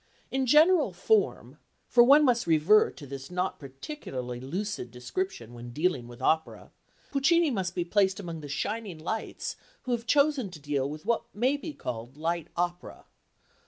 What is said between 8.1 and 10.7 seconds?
among the shining lights who have chosen to